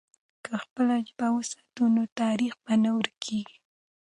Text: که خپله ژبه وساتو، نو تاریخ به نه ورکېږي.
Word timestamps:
که 0.43 0.51
خپله 0.63 0.95
ژبه 1.07 1.27
وساتو، 1.35 1.83
نو 1.95 2.03
تاریخ 2.19 2.53
به 2.63 2.73
نه 2.83 2.89
ورکېږي. 2.97 3.57